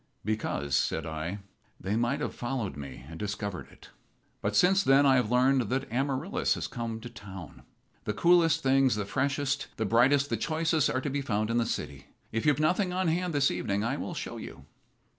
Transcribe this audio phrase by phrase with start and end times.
[0.25, 1.41] "Because," said I,
[1.79, 3.89] "they might have followed me and discovered it.
[4.41, 7.61] But since then I have learned that Amaryllis has come to town.
[8.05, 11.67] The coolest things, the freshest, the brightest, the choicest, are to be found in the
[11.67, 12.07] city.
[12.31, 14.65] If you've nothing on hand this evening I will show you."